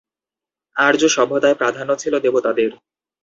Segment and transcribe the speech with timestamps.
[0.75, 2.71] আর্য সভ্যতায় প্রাধান্য ছিল দেবতাদের।